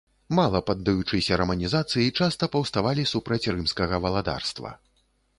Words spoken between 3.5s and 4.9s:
рымскага валадарства.